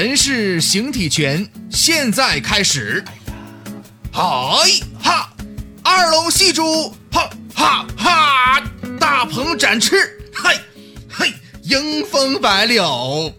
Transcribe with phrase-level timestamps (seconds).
[0.00, 3.04] 陈氏形体拳现在开始。
[4.10, 4.22] 嗨
[4.98, 5.28] 哈，
[5.82, 8.62] 二龙戏珠，哈哈哈，
[8.98, 10.56] 大鹏展翅，嘿
[11.06, 11.34] 嘿，
[11.64, 13.30] 迎风摆柳，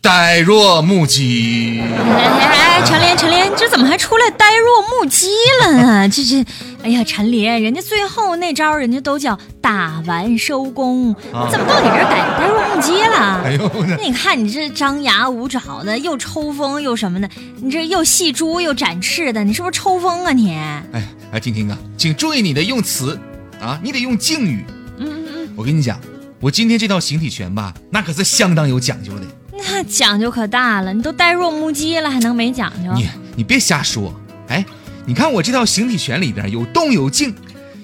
[0.00, 1.80] 呆若木鸡。
[1.80, 5.28] 哎哎哎，陈琳，陈琳，这怎么还出来呆若木鸡
[5.62, 6.08] 了呢？
[6.08, 6.44] 这这，
[6.86, 13.42] 哎呀，陈琳，人家最后那招人家都叫打完收工，啊怎么到你这儿改呆若木鸡了？
[13.44, 17.28] 哎呦，那你看你这张牙舞爪的，又抽风又什么的，
[17.60, 20.54] 你这又戏珠又展翅的，你是不是抽风啊你？
[20.54, 23.18] 哎哎，婷婷啊，请注意你的用词
[23.60, 24.64] 啊，你得用敬语。
[24.98, 26.00] 嗯嗯嗯，我跟你讲，
[26.38, 29.22] 我今天这套形体拳吧，那可是相当有讲究的。
[29.68, 32.92] 那讲究可大了，你都呆若木鸡了，还能没讲究？
[32.94, 34.14] 你你别瞎说，
[34.46, 34.64] 哎，
[35.08, 37.32] 你看我这套形体拳里边有动有静，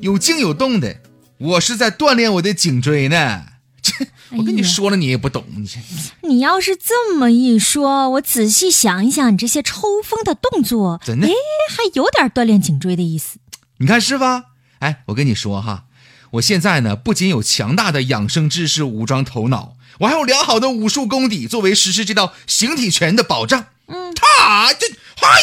[0.00, 0.96] 有静有动的，
[1.36, 3.44] 我是在锻炼我的颈椎呢。
[3.82, 3.92] 这
[4.38, 5.78] 我跟你说了，你也不懂，你这
[6.26, 11.30] 你要是这么一说，我仔细想一想，你这些抽风的动作，真的哎，
[11.68, 13.38] 还有点锻炼颈椎的意思。
[13.76, 14.44] 你看是吧？
[14.78, 15.84] 哎，我跟你说哈，
[16.32, 23.66] 我现在呢不仅有强大的养生知识武装头脑，我还有良好的武术功底作为实施这套形体拳的保障。
[23.88, 24.86] 嗯，他这
[25.16, 25.42] 嗨，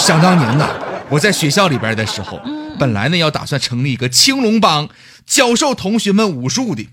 [0.00, 0.66] 想当年呢，
[1.10, 2.40] 我在学校里边的时候，
[2.78, 4.88] 本来呢要打算成立一个青龙帮，
[5.26, 6.88] 教授同学们武术的。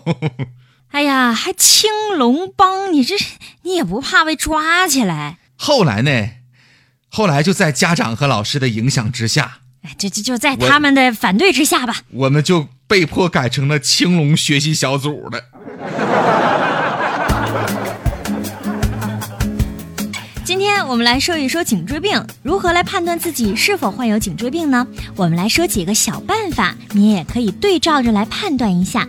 [0.92, 3.16] 哎呀，还青龙帮，你这
[3.62, 5.38] 你也不怕被抓起来？
[5.56, 6.28] 后来呢，
[7.08, 12.02] 后来就在家长和老师的影响之下，哎，就就就在他们的反对之下吧。
[12.10, 15.44] 我们就被迫改成了青龙学习小组的。
[20.88, 24.86] 我们来说一说颈椎病，如何来判断自己是否患有颈椎病呢？
[25.16, 29.06] 我们来说几个小办法，你也可以对照着来判断一下。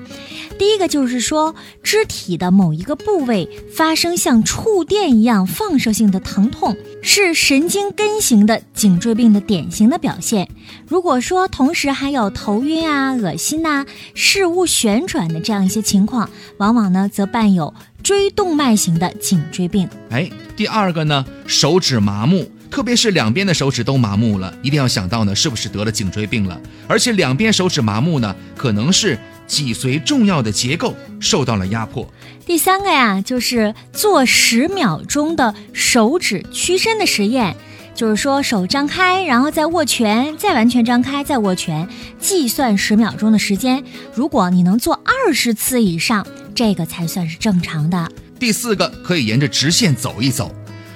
[0.57, 10.47] 第一个就是说，肢体的某一个部位发生像触电一样放射性的疼痛，是神经根型的颈椎病的典型的表现。
[10.87, 19.87] 如果说同时还有头晕啊、恶心呐、事物旋转的这样一些情况，往往呢则伴有椎动脉型的颈椎病。
[20.09, 26.59] 哎，第二个呢，手指麻木，特别是两边的手指都麻木了，一定要想到呢，是不是得了颈椎病了？
[26.87, 29.17] 而且两边手指麻木呢，可能是
[29.49, 32.07] 脊髓重要的结构受到了压迫。
[32.45, 37.57] 第三个呀，就是做十秒钟的手指屈伸的实验，
[37.93, 41.87] 就是说手张开，然后再握拳，再完全张开，再握拳，
[42.19, 43.83] 计算十秒钟的时间。
[44.13, 48.09] 如果你能做二十次以上，这个才算是正常的。
[48.39, 50.55] 第四个，可以沿着直线走一走，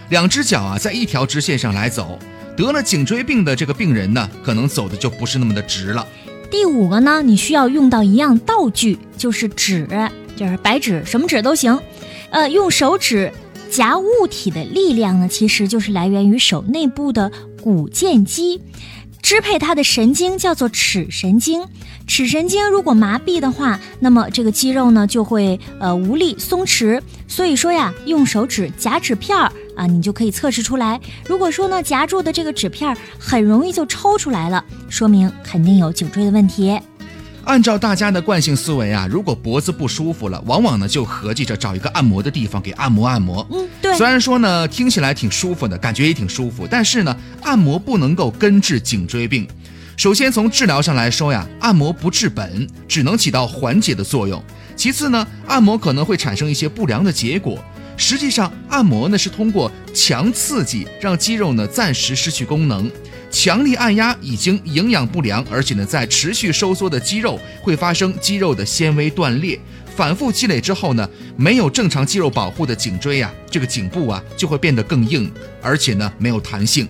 [0.09, 2.17] 两只脚啊在一条直线上来走。
[2.55, 6.07] 得了颈椎病的这个病人呢，可能走的就不是那么的直了。
[6.53, 9.87] 第五个呢，你需要用到一样道具，就是纸，
[10.35, 11.79] 就是白纸，什么纸都行。
[12.29, 13.33] 呃，用手指
[13.71, 18.61] 夹物体的力量呢，其实就是来源于手内部的骨腱肌，
[19.19, 21.63] 支配它的神经叫做尺神经。
[22.05, 27.01] 尺神经如果麻痹的话，那么这个肌肉呢就会呃无力松弛。
[27.27, 30.99] 所以说呀，用手指夹纸片儿啊，你就可以测试出来。
[31.25, 36.79] 如果说呢夹住的这个纸片儿很容易就抽出来了，说明肯定有颈椎的问题。
[37.45, 43.45] 按照大家的惯性思维啊，如果脖子不舒服了，往往呢就合计着找一个按摩的地方给按摩按摩。
[43.51, 49.45] 嗯，对虽然说呢听起来挺舒服的，感觉也挺舒服，但是呢按摩不能够根治颈椎病。
[49.97, 54.41] 首先从治疗上来说呀，按摩不治本，只能起到缓解的作用。
[54.75, 57.59] 其次呢，按摩可能会产生一些不良的结果。
[58.05, 62.91] 实际上，按摩呢是通过强刺激让肌肉呢暂时失去功能。
[63.31, 69.57] 强力按压已经营养不良，而且呢在持续收缩的肌肉会发生肌肉的纤维断裂。
[69.95, 75.31] 反复积累之后呢，没有正常肌肉保护的颈椎呀、这个颈部啊就会变得更硬，
[75.61, 76.85] 而且呢没有弹性。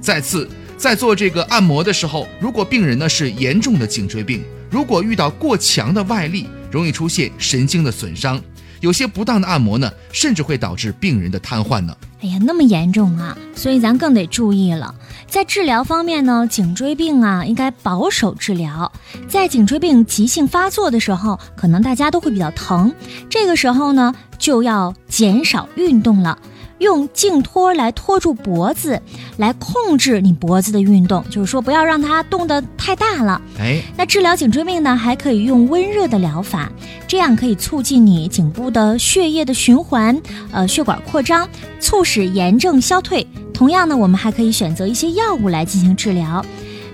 [0.00, 4.42] 再次，在做这个按摩的时候，如果病人呢是严重的颈椎病，
[4.72, 8.42] 如果遇到过强的外力，容易出现神经的损伤。
[8.80, 11.96] 有些不当的按摩呢，甚至会导致病人的瘫痪呢。
[12.20, 13.36] 哎呀，那么严重啊！
[13.54, 14.92] 所以咱更得注意了。
[15.28, 18.90] 在治疗方面呢，颈椎病啊应该保守治疗。
[19.28, 22.92] 在颈椎病急性发作的时候，可能大家都会比较疼，
[23.30, 26.36] 这个时候呢就要减少运动了。
[26.78, 29.00] 用颈托来托住脖子，
[29.36, 33.40] 来控制你脖子的运动，就是说不要让它动得太大了。
[33.58, 36.70] 哎，那治疗颈椎病呢，还可以用温热的疗法，
[37.06, 40.20] 这样可以促进你颈部的血液的循环，
[40.52, 41.48] 呃，血管扩张，
[41.80, 43.26] 促使炎症消退。
[43.52, 46.44] 同样呢，我们还可以选择一些药物来进行治疗，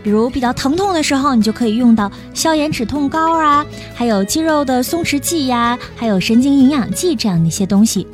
[0.05, 3.65] 比如比较疼痛的时候，你就可以用到消炎止痛膏啊，
[3.95, 8.07] 还有肌肉的松弛剂呀，还有神经营养剂这样的一些东西。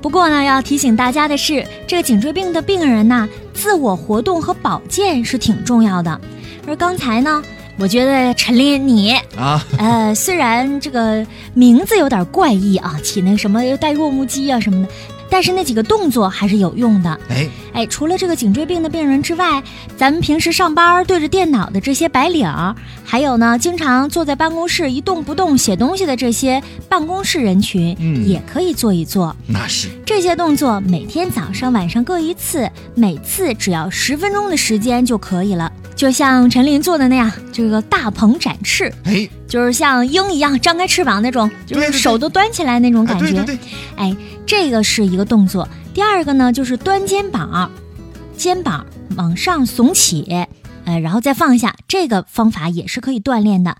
[0.00, 6.20] 不过呢，要提醒大家的是，这个颈椎病的病人呐，自我活动和保健是挺重要的。
[6.64, 7.42] 而刚才呢，
[7.76, 14.92] 我觉得陈琳你啊，呃，虽然这个名字有点怪异啊，起那个什么又带弱木鸡啊什么的。
[15.32, 17.18] 但是那几个动作还是有用的。
[17.30, 19.62] 哎哎，除了这个颈椎病的病人之外，
[19.96, 22.46] 咱们平时上班对着电脑的这些白领，
[23.02, 29.34] 还有呢，经常坐在办公室一动不动写东西的这些办公室人群，嗯也可以做一做。
[29.46, 35.72] 那是这些动作每天早上、晚上各一次，每次只要十分钟的时间就可以了。
[36.02, 43.26] 就像陈琳做的那样，这个大鹏展翅，哎，就是像鹰一样张开翅膀那种，就是手都端起来那种啊感觉。
[43.26, 43.58] 对对对，
[43.94, 45.68] 哎，这个是一个动作。
[45.94, 47.70] 第二个呢，就是端肩膀，
[48.36, 48.84] 肩膀
[49.14, 50.26] 往上耸起，
[50.86, 51.76] 呃，然后再放下。
[51.86, 53.76] 这个方法也是可以锻炼的。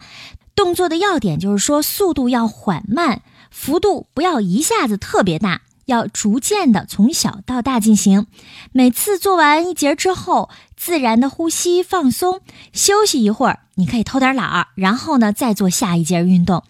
[0.54, 8.26] 动作的要点就是说，速度要缓慢，幅度不要一下子特别大，要逐渐的从小到大进行。
[8.72, 12.40] 每次做完一节之后，自然的呼吸放松，
[12.72, 16.62] 休息一会儿，你可以偷点懒儿，然后呢再做下一节运动。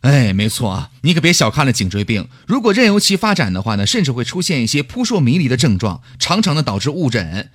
[0.00, 2.28] 哎，没错啊，你可别小看了颈椎病。
[2.46, 7.50] 如果任由其发展的话呢，甚至会出现一些扑朔迷离的症状，常常的导致误诊。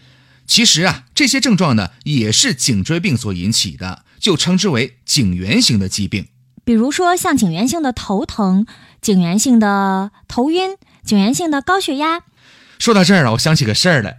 [0.47, 6.25] 其实啊，这些症状呢也是颈椎病所引起的，就称之为颈源型的疾病。
[6.69, 8.67] 比如说像颈源性的头疼、
[9.01, 12.21] 颈源性的头晕、颈源性的高血压。
[12.77, 14.17] 说到这儿啊，我想起个事儿来。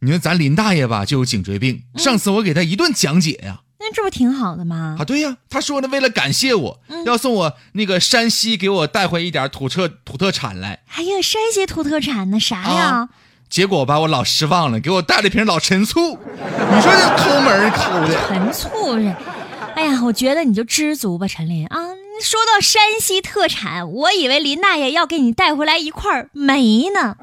[0.00, 1.84] 你说咱林大爷吧，就有颈椎病。
[1.94, 4.96] 上次我给他一顿讲解呀、那这不挺好的吗？
[4.98, 10.80] 啊，对呀，他说呢，为了感谢我，要送我那个山西给我带回一点土特土特产来。
[10.96, 12.86] 哎呀山西土特产呢，啥呀？
[12.86, 13.08] 啊
[13.48, 16.18] 结果吧，我老失望了，给我带了瓶老陈醋。
[16.26, 19.14] 你说这抠门抠的，陈醋是。
[19.76, 21.78] 哎呀，我觉得你就知足吧，陈林啊。
[22.20, 27.16] 说到山西特产，我以为林大爷要给你带回来一块煤呢。